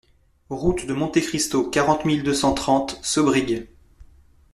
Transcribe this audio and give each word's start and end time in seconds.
Route 0.49 0.87
de 0.87 0.93
Monte 0.95 1.21
Cristo, 1.21 1.69
quarante 1.69 2.05
mille 2.05 2.23
deux 2.23 2.33
cent 2.33 2.55
trente 2.55 2.97
Saubrigues 3.03 3.67